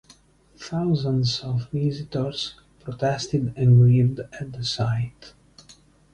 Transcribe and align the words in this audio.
Thousands 0.57 1.41
of 1.43 1.69
visitors 1.69 2.55
protested 2.79 3.53
and 3.55 3.77
grieved 3.77 4.19
at 4.19 4.51
the 4.51 4.63
site. 4.65 5.33